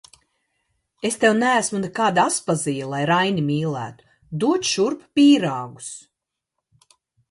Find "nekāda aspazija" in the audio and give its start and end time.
1.83-2.89